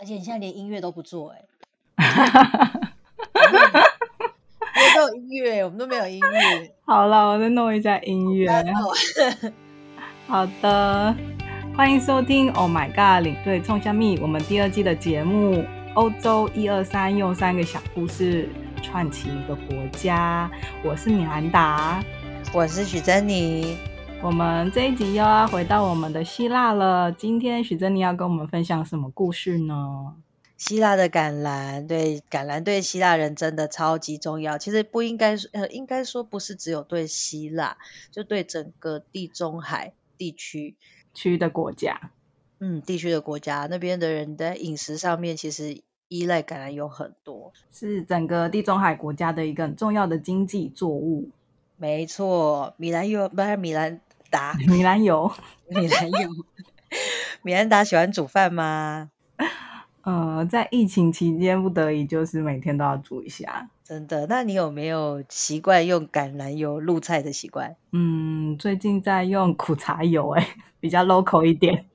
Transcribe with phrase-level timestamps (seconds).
[0.00, 1.44] 而且你现在连音乐都不做哎、欸。
[4.94, 6.72] 没有音乐，我们都没有音乐。
[6.86, 8.48] 好了，我再弄一下音乐。
[10.28, 11.12] 好的，
[11.76, 15.64] 欢迎收听《Oh My God》领队冲虾米，我们第二季的节目。
[15.94, 18.48] 欧洲一二三，用三个小故事
[18.80, 20.48] 串起一个国家。
[20.84, 22.00] 我是米兰达，
[22.52, 23.76] 我是许珍妮。
[24.20, 27.12] 我们这一集又要回到我们的希腊了。
[27.12, 30.16] 今天许珍妮要跟我们分享什么故事呢？
[30.56, 34.58] 希腊的橄榄，对，橄榄对希腊人真的超级重要。
[34.58, 37.78] 其实不应该说，呃，应该说不是只有对希腊，
[38.10, 40.74] 就对整个地中海地区
[41.14, 42.10] 区的国家，
[42.58, 51.30] 嗯，地区的国家那边的人在饮食上面其实依赖橄榄有很多，是整个地中海国家的一个很重要的经济作物。
[51.80, 55.30] 没错，米兰有不是米兰达， 米兰油，
[55.68, 56.30] 米兰油，
[57.42, 59.10] 米兰达喜欢煮饭吗？
[60.02, 63.68] 呃，在疫情期间，不得已就是每天都要煮一下。
[63.84, 64.26] 真的？
[64.26, 67.76] 那你有没有习惯用橄榄油入菜的习惯？
[67.92, 70.48] 嗯，最近在用苦茶油，哎，
[70.80, 71.86] 比较 local 一点。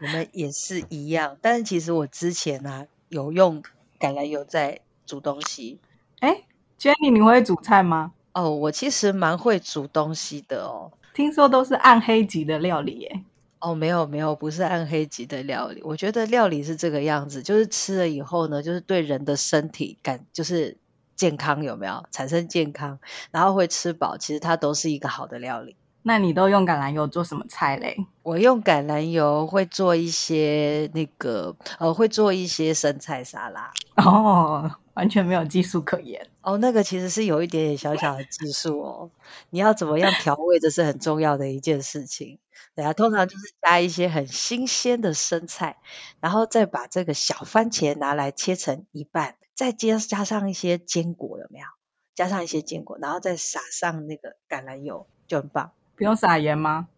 [0.00, 3.62] 我们也是一样，但是其实我之前呢、啊、有用
[3.98, 5.78] 橄榄油在煮东西。
[6.20, 6.44] 哎
[6.78, 8.12] ，Jenny，你会煮菜吗？
[8.32, 10.92] 哦，我其实蛮会煮东西的哦。
[11.14, 13.24] 听说都是暗黑级的料理耶。
[13.58, 15.82] 哦，没有没有，不是暗黑级的料理。
[15.82, 20.78] 我觉得料理是这个样子，就是吃了以后呢，就是对人的身体感就是
[21.16, 23.00] 健康有没有产生健康，
[23.32, 25.76] 然后会吃饱，其实它都是一个好的料理。
[26.02, 28.06] 那你都用橄榄油做什么菜嘞？
[28.22, 33.72] 我用橄榄油会做一些那个呃，会做一些生菜沙拉。
[33.96, 36.28] 哦，完全没有技术可言。
[36.40, 39.10] 哦，那个其实是有一点点小小的技术哦。
[39.50, 42.38] 你要怎么样调味，这是很重要的一件事情。
[42.74, 45.76] 对啊，通常就是加一些很新鲜的生菜，
[46.20, 51.66] 然后再把这个小番茄拿来切成一半，再加加上一些坚果，有没有？
[52.14, 55.72] 加上一些坚果，然后再撒上那个橄榄油，就很棒。
[56.00, 56.88] 不用撒盐吗？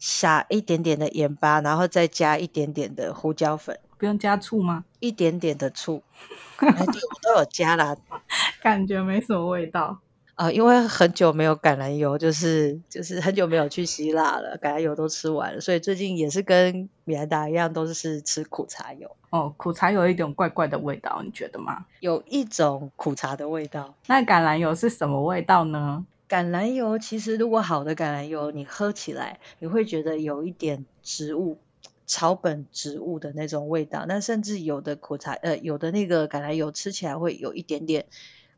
[0.00, 3.78] 撒一点点的盐巴，然后再加一点点的胡椒粉。
[3.96, 4.84] 不用加醋吗？
[4.98, 6.02] 一点点的醋，
[6.58, 7.96] 哎，对，我都有加啦，
[8.60, 10.00] 感觉没什么味道。
[10.34, 19.14] 啊、呃，因为很久没有橄榄油，就是就是很久没有去希腊了，橄榄油都吃完了，所以最近也是跟米兰达一样，都是吃苦茶油。
[19.30, 21.86] 哦，苦茶有一种怪怪的味道，你觉得吗？
[22.00, 23.94] 有一种苦茶的味道。
[24.08, 26.04] 那橄榄油是什么味道呢？
[26.34, 31.58] 橄榄油其实如果好的橄榄油，你喝起来你会觉得有一点植物
[32.06, 38.06] 草本植物的那种味道，那甚至有的苦茶呃有的那个橄榄油吃起来会有一点点。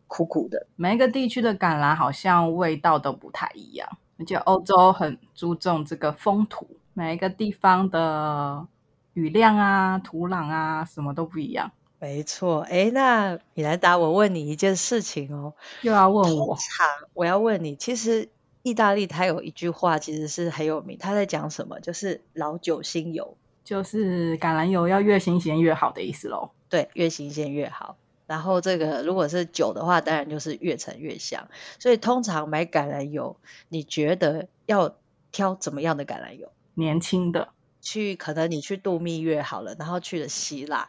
[0.09, 8.67] 苦苦的，每一个地区的橄榄好像味道都不太一样，而且欧洲很注重这个风土，每一个地方的
[9.13, 11.73] 雨量啊、土壤啊，什么都不一样。
[12.07, 16.57] 没错，哎，那米兰达，我问你一件事情哦，又要问我？
[17.15, 18.29] 我要问你，其实
[18.63, 21.81] 意大利它有一句话，其实是很有名，它在讲什么？
[21.81, 26.51] 就是老酒新油，就是橄榄油要越新鲜越好的意思喽。
[26.69, 27.97] 对，越新鲜越好。
[28.29, 31.49] 然后这个如果是酒的话，当然就是越陈越香。
[31.81, 33.37] 所以通常买橄榄油，
[33.69, 34.95] 你觉得要
[35.33, 36.53] 挑怎么样的橄榄油？
[36.75, 37.49] 年轻的，
[37.87, 40.89] 去可能你去度蜜月好了，然后去了希腊，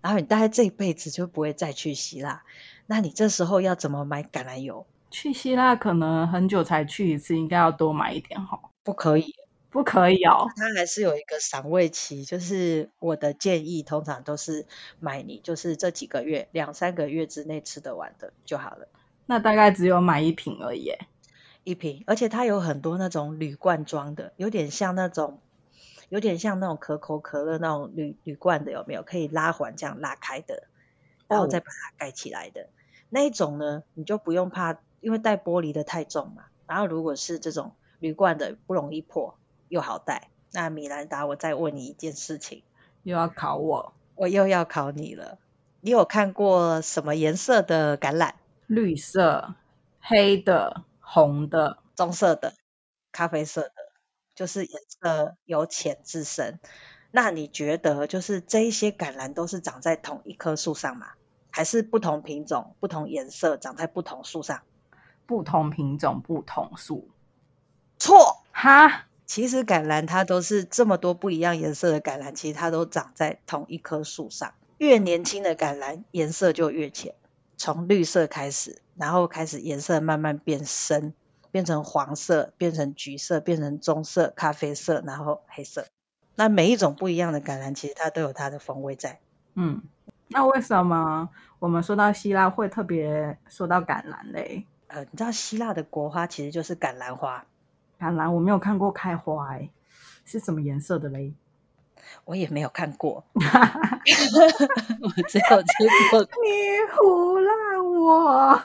[0.00, 2.42] 然后你大概这一辈子就不会再去希腊。
[2.86, 4.84] 那你这时候要怎么买橄榄油？
[5.12, 8.60] 去希腊可能很久才去一次，应该要多买一点哈。
[8.82, 9.36] 不可以。
[9.70, 14.66] 不可以哦，它还是有一个赏味期，就是我的建议，通常都是
[15.00, 18.88] 买你就是这几个月两三个月之内吃得完的就好了。
[19.24, 20.92] 那大概只有买一瓶而已，
[21.64, 25.38] 一瓶，而且它有很多那种铝罐装的，有点像那种，
[26.12, 29.02] 有点像那种可口可乐那种铝铝罐的，有没有？
[29.02, 30.64] 可以拉环这样拉开的，
[31.26, 32.68] 然后再把它盖起来的、哦、
[33.08, 36.44] 那一种呢，你就不用怕，因为带玻璃的太重嘛。
[36.66, 39.38] 然后如果是这种铝罐的，不容易破。
[39.70, 40.28] 又好带。
[40.52, 42.62] 那米兰达，我再问你一件事情，
[43.04, 45.38] 又要考我，我又要考你了。
[45.80, 48.34] 你有看过什么颜色的橄榄？
[48.66, 49.54] 绿色、
[49.98, 52.52] 黑的、红的、棕色的、
[53.12, 53.72] 咖啡色的，
[54.34, 56.60] 就是颜色由浅至深。
[57.10, 61.08] 那你觉得，就是这一些橄榄都是长在同一棵树上吗？
[61.50, 64.62] 还是不同品种、不同颜色长在不同树上？
[65.26, 67.08] 不同品种、不同树。
[67.98, 68.42] 错。
[68.52, 69.06] 哈？
[69.24, 74.52] 其实橄榄它都是这么多不一样颜色的橄榄，其实它都长在同一棵树上。
[74.76, 77.14] 越年轻的橄榄颜色就越浅，
[77.56, 81.14] 从绿色开始，然后开始颜色慢慢变深，
[81.52, 85.86] 变成黄色，变成橘色，变成棕色、咖啡色，然后黑色。
[86.34, 89.20] 那每一种不一样的橄榄，其实它都有它的风味在。
[89.54, 89.82] 嗯，
[90.28, 91.28] 那为什么
[91.58, 94.66] 我们说到希腊会特别说到橄榄嘞？
[94.88, 97.44] 呃，你知道希腊的国花其实就是橄榄花。
[98.00, 99.70] 橄榄我没有看过开花，哎，
[100.24, 101.34] 是什么颜色的嘞？
[102.24, 105.74] 我也没有看过， 我只有吃
[106.10, 106.22] 过。
[106.42, 106.48] 你
[106.96, 108.62] 胡烂我！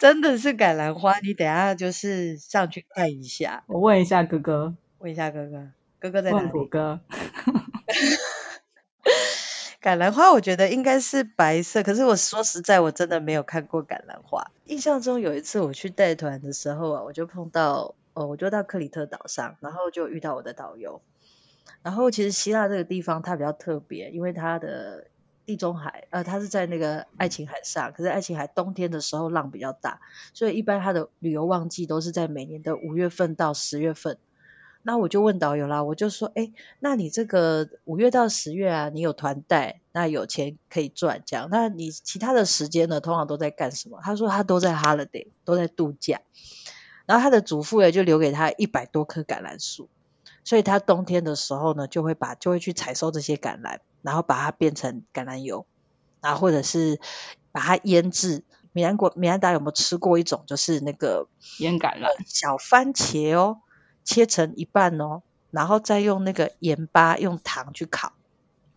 [0.00, 3.64] 真的是橄榄花，你等下就是上去看一下。
[3.66, 5.68] 我问一下哥哥，问一下哥哥，
[5.98, 6.44] 哥哥在哪里？
[6.44, 7.00] 问哥哥。
[9.82, 14.50] 橄榄花我觉得应该是白色，可是我说实在，我真的没有看过橄榄花。
[14.64, 21.02] 印象中有一次我去带团的时候啊，我就碰到，哦，我就到克里特岛上，然后就遇到我的导游。
[21.82, 25.08] 然后其实希腊这个地方它比较特别，因为它的
[25.50, 30.00] 地中海，呃，它是在那个爱琴海上，可是爱琴海冬天的时候浪比较大，
[30.32, 34.16] 所以一般它的旅游旺季都是在每年的五月份到十月份。
[34.84, 43.98] 那我就问导游啦，我就说，哎，那你这个五月到十月啊，你有团带，那有钱可以赚，这样，那你其他的时间呢，通常都在干什么？
[44.04, 46.20] 他说他都在 holiday，都在度假。
[47.06, 49.88] 然后他的祖父也就留给他一百多棵橄榄树，
[50.44, 55.66] 所以他冬天的时候呢，就会把就会去采收这些橄榄，然后把它变成橄榄油，
[56.20, 57.00] 然后或者是
[57.52, 58.44] 把它腌制。
[58.72, 61.26] 米兰国米兰达有没有吃过一种，就是那个
[61.58, 63.62] 腌橄榄小番茄哦？
[64.04, 68.12] 切成一半哦，然后再用那个盐巴、用糖去烤，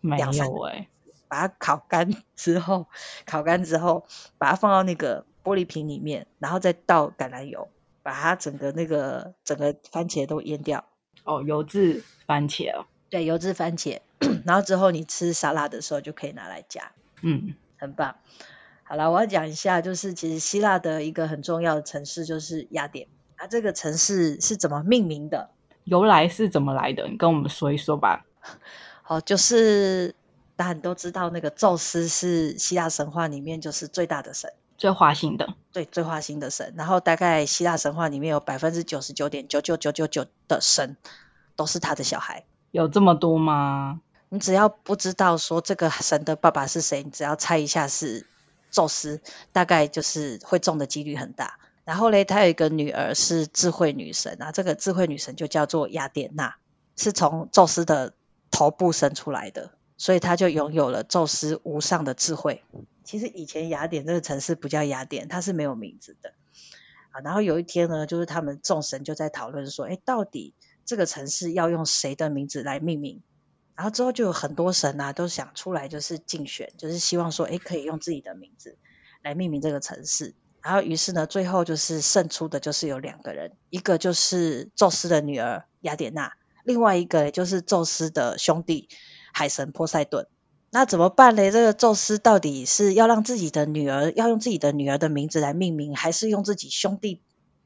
[0.01, 0.87] 没有哎，
[1.27, 2.87] 把它烤干之后，
[3.27, 4.05] 烤干之后，
[4.39, 7.69] 把它放到那个玻璃瓶里面，然后再倒橄榄油，
[8.01, 10.85] 把它整个那个整个番茄都腌掉。
[11.23, 13.99] 哦，油渍番茄哦，对，油渍番茄，
[14.43, 18.15] 然后之后你吃沙拉的时候就可以拿来加，嗯，很棒。
[18.81, 23.07] 好了，我要讲一下，就是其实希腊的一个很重要的城市就是雅典。
[23.35, 25.51] 啊，这个城市是怎么命名的？
[25.83, 27.07] 由来是怎么来的？
[27.07, 28.25] 你跟我们说一说吧。
[29.03, 30.15] 好，就是
[30.55, 36.73] 大家都知道，那个宙斯是希腊神话里面就是最大的神，最花心的，对，最花心的神。
[36.75, 40.97] 然后大概希腊神话里面有百分之九十九点九九九九九的神
[41.55, 42.45] 都是他的小孩。
[42.73, 44.01] 有这么多吗？
[44.29, 48.25] 你只要不知道说这个神的爸爸是谁，你只要猜一下是
[48.71, 49.21] 宙斯，
[49.51, 51.59] 大概就是会中的几率很大。
[51.85, 56.55] 然后嘞，他有一个女儿是智慧女神啊，这个智慧女神就叫做雅典娜，
[56.97, 58.15] 是从宙斯的
[58.49, 62.63] 头部生出来的，所以他就拥有了宙斯无上的智慧。
[63.03, 66.33] 其实以前雅典这个城市不叫雅典，它是没有名字的
[67.11, 67.21] 啊。
[67.23, 70.55] 然后有一天呢，就是他们众神就在讨论说，哎，到底
[70.85, 73.21] 这个城市要用谁的名字来命名？
[73.75, 78.77] 然后之后就有很多神啊，都想出来就是竞选，就是希望说，哎，可以用自己的名字
[79.23, 80.35] 来命名这个城市。
[80.61, 86.33] 然后，于是呢，最后就是胜出的，就是有两个人，一个就是宙斯的女儿雅典娜，
[86.63, 88.87] 另外一个就是宙斯的兄弟
[89.33, 90.27] 海神波塞顿。
[90.69, 91.51] 那怎么办呢？
[91.51, 97.21] 这个宙斯到底是要让自己的女儿要用自己的女儿的名字来命名，还是用自己兄弟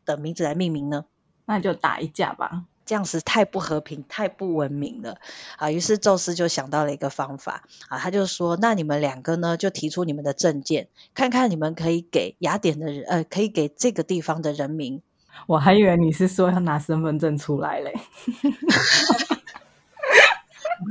[0.06, 1.06] 的名字来命名呢？
[1.46, 2.66] 那就打一架吧。
[2.88, 5.20] 这样子太不和平，太不文明了
[5.58, 5.70] 啊！
[5.70, 15.04] 于是宙斯就想到了一个方法啊，他就说：“那你们两个呢，就提出你们的证件，看看你们可以给雅典的人，呃，可以给这个地方的人民。”
[15.46, 17.94] 我还以为你是说要拿身份证出来嘞。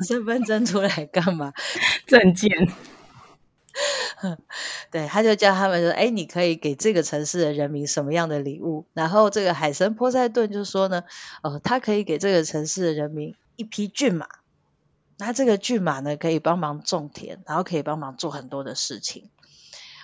[0.07, 1.53] 身份证出来干嘛？
[2.07, 2.51] 政见。
[4.91, 11.05] 对，他就叫他们说：“哎，你可以给这个城市的人民什么样的礼物？”然后这个海神波塞顿就说呢
[11.45, 14.27] ：“哦，他可以给这个城市的人民一匹骏马。
[15.19, 19.31] 那这个骏马呢，可以帮忙种田，然后可以帮忙做很多的事情。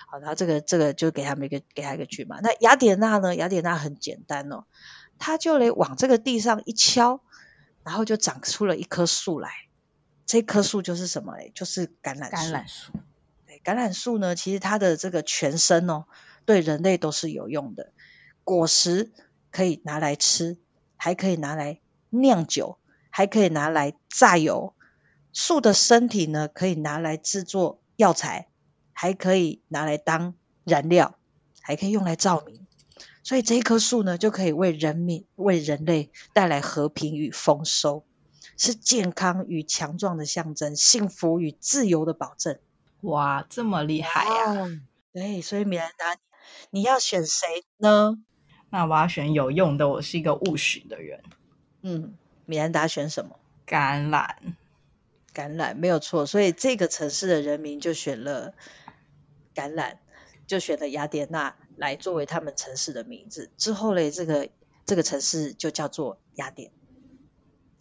[0.07, 2.39] 好，然后这个这个就给他们一个给他一个骏马。
[2.39, 3.35] 那雅典娜呢？
[3.35, 4.65] 雅典娜很简单哦，
[5.17, 7.21] 他就来往这个地上一敲，
[7.83, 9.49] 然后就长出了一棵树来。
[10.25, 11.33] 这棵树就是什么？
[11.33, 12.91] 哎，就是橄榄橄榄树。”
[13.63, 16.05] 橄榄树呢，其实它的这个全身哦，
[16.45, 17.91] 对人类都是有用的。
[18.43, 19.11] 果实
[19.51, 20.57] 可以拿来吃，
[20.97, 21.79] 还可以拿来
[22.09, 22.77] 酿酒，
[23.09, 24.73] 还可以拿来榨油。
[25.31, 28.49] 树的身体呢，可以拿来制作药材，
[28.91, 31.17] 还可以拿来当燃料，
[31.61, 32.67] 还可以用来照明。
[33.23, 38.05] 所以这一棵树呢，就可以为人民、为人类带来和平与丰收，
[38.57, 42.59] 是健康与强壮的象征，幸福与自由的保证。
[43.03, 44.67] 哇，这么厉害呀、啊！
[45.11, 46.17] 对，所以米兰达，
[46.71, 48.17] 你要选谁呢？
[48.69, 49.89] 那我要选有用的。
[49.89, 51.21] 我是一个务实的人。
[51.81, 53.37] 嗯，米兰达选什么？
[53.67, 54.35] 橄榄。
[55.33, 58.53] 橄榄没有错，所以这个城市的人民就选了
[59.53, 59.97] 橄榄，
[60.47, 63.51] 就选了雅典娜来作为他们城市的名字。
[63.57, 64.47] 之后嘞，这个
[64.85, 66.71] 这个城市就叫做雅典。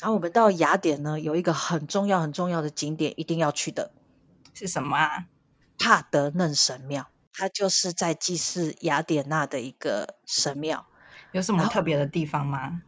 [0.00, 3.92] 然后我们到雅典呢，有一个很重要很重要的景点，一定要去的，
[4.54, 5.26] 是什么啊？
[5.78, 10.87] 帕德嫩神庙，它就是在祭祀雅典娜的一个神庙。
[11.32, 12.82] 有什么特别的地方吗？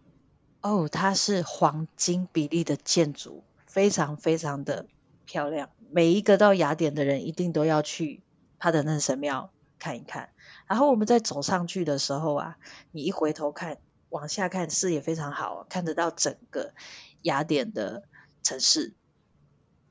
[0.61, 4.87] 哦，它是黄金比例的建筑，非常非常的
[5.25, 5.71] 漂亮。
[5.91, 8.23] 每一个到雅典的人，一定都要去
[8.59, 10.31] 帕德嫩神庙看一看。
[10.67, 12.57] 然后我们在走上去的时候啊，
[12.91, 13.79] 你一回头看，
[14.09, 16.73] 往下看，视野非常好，看得到整个
[17.23, 18.05] 雅典的
[18.43, 18.95] 城市，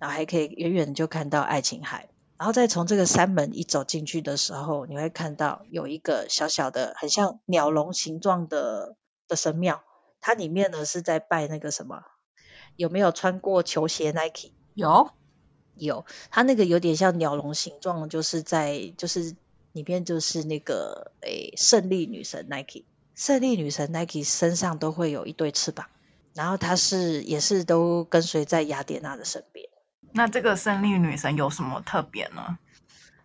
[0.04, 2.10] 然后还可以远远就看到爱琴海。
[2.38, 8.98] 然后再从这个山门一走进去的时候，你会看到有一个小小的、很像鸟笼形状的
[9.30, 9.82] 的神庙，
[10.20, 12.04] 它里面呢是在拜那个什么？
[12.76, 14.52] 有没有穿过球鞋 Nike？
[14.74, 15.12] 有，
[15.76, 16.06] 有。
[16.32, 19.38] 它那个有点像鸟笼形状，就是在就是。
[19.74, 22.84] 里面就是那个诶，胜利女神 Nike，
[23.16, 25.88] 胜利女神 Nike 身上都会有一对翅膀，
[26.36, 29.63] 然后她是也是都跟随在雅典娜的身边。
[30.14, 32.58] 那这个胜利女神有什么特别呢？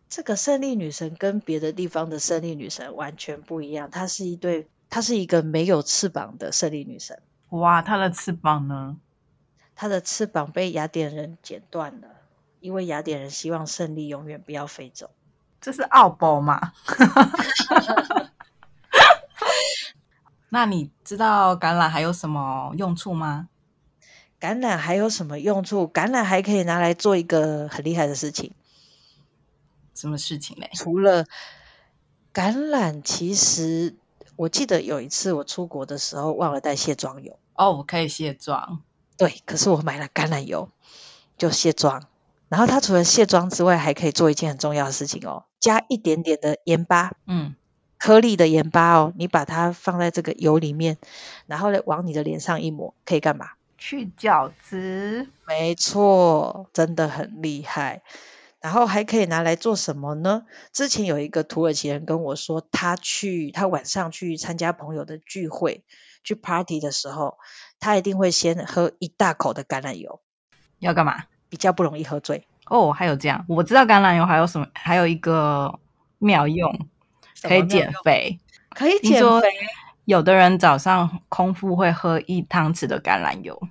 [0.08, 7.20] 这个胜利女神跟别的地方的胜利女神完全不一样，她是一对，她是一个没有翅膀的胜利女神。
[7.50, 8.96] 哇，她的翅膀呢？
[9.76, 12.08] 她的翅膀被雅典人剪断了，
[12.60, 15.10] 因为雅典人希望胜利永远不要飞走。
[15.60, 16.72] 这是奥博吗？
[20.48, 23.48] 那你知道橄榄还有什么用处吗？
[24.40, 25.88] 橄榄还有什么用处？
[25.88, 28.52] 橄榄还可以拿来做一个很厉害的事情。
[29.94, 30.66] 什么事情呢？
[30.74, 31.26] 除了
[32.32, 33.96] 橄榄，其实
[34.36, 37.38] 我记得有一次我出国的时候忘了带卸妆油。
[37.54, 38.82] 哦，我可以卸妆。
[39.16, 40.70] 对，可是我买了橄榄油，
[41.36, 42.06] 就卸妆。
[42.48, 47.56] 然后它除了卸妆之外，还可以做一件很重要的事情哦，加一点点的盐巴，嗯，
[47.98, 50.96] 颗粒的盐巴哦，你把它放在这个油里面，
[51.46, 53.50] 然后呢，往你的脸上一抹，可以干嘛？
[53.78, 55.28] 去角质。
[55.46, 58.02] 没错，真的很厉害。
[58.60, 60.42] 然后还可以拿来做什么呢？
[60.72, 65.84] 之前有一个土耳其人跟我说，他去他晚上去参加朋友的聚会，
[66.24, 67.38] 去 party 的时候，
[67.78, 70.20] 他一定会先喝一大口的橄榄油。
[70.80, 71.24] 要干嘛？
[71.48, 75.78] 比较不容易喝醉哦，还有这样，我知道橄榄油还有什么，还有一个
[76.18, 76.88] 妙用，
[77.42, 78.38] 可以减肥，
[78.70, 79.48] 可以减肥。
[80.08, 83.68] 有的人早上空腹会喝一汤匙的橄榄油，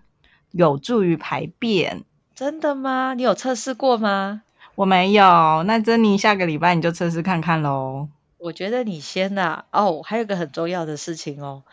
[0.51, 2.03] 有助于排便。
[2.35, 3.15] 真的吗？
[3.15, 4.43] 你有测试过吗？
[4.75, 5.23] 我没有。
[5.63, 8.09] 那珍妮下个礼拜你就测试看看喽。
[8.37, 9.83] 我觉得你先呐、啊。
[9.83, 11.63] 哦，还有一个很重要的事情哦，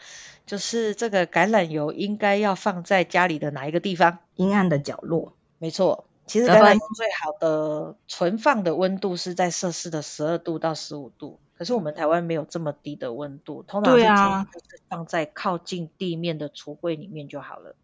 [0.47, 4.21] 就是这个橄榄油应该要放在家里的哪一个地方？
[4.37, 5.35] 阴暗的角落。
[5.59, 17.77] 没错，其实橄榄油最好的存放的温度是在摄氏的十二度到十五度，可是我们台湾没有这么低的温度，通常就是放在靠近地面的橱柜里面就好了，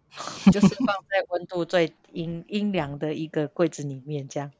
[0.52, 4.50] 就是放在温度最阴阴凉的一个柜子里面这样。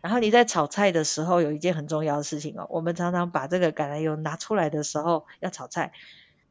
[0.00, 5.92] 然后你在炒菜的时候有一件很重要的事情哦，我们常常把这个橄榄油拿出来的时候要炒菜，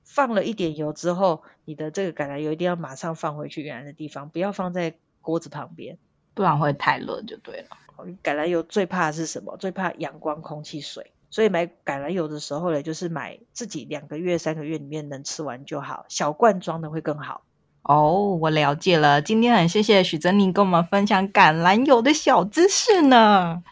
[0.04, 4.96] 放了一点油之后，你的这个橄榄油一定要马上放回去原来的地方，不要放在。
[5.24, 5.98] 锅子旁边，
[6.34, 7.78] 不然会太热就对了。
[8.22, 9.56] 橄榄油最怕的是什么？
[9.56, 11.13] 最怕阳光、空气、水。
[11.34, 17.42] 所以买橄榄油的时候呢，就是买自己两个月、三个月里面能吃完就好，小罐装的会更好。
[17.82, 19.20] 哦，我了解了。
[19.20, 23.64] 今天很谢谢许珍妮跟我们分享橄榄油的小知识呢。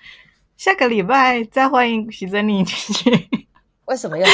[0.57, 3.29] 下个礼拜再欢迎许珍妮继续。
[3.85, 4.27] 为什么要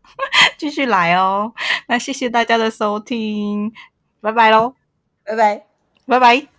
[0.58, 1.54] 继续来哦？
[1.88, 3.72] 那谢谢大家的收听，
[4.20, 4.74] 拜拜喽，
[5.24, 5.64] 拜拜，
[6.06, 6.55] 拜拜。